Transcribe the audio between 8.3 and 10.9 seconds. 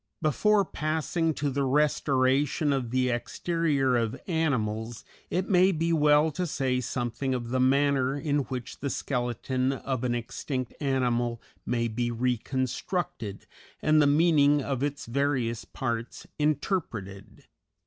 which the skeleton of an extinct